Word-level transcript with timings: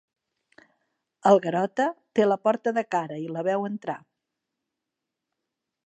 El 1.31 1.41
Garota 1.43 1.85
té 2.19 2.27
la 2.27 2.39
porta 2.47 2.73
de 2.79 2.87
cara 2.97 3.21
i 3.27 3.31
la 3.37 3.45
veu 3.51 3.69
entrar. 3.71 3.99